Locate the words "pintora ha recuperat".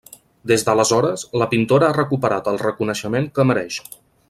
1.51-2.51